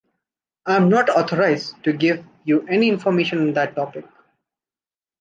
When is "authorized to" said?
1.11-1.93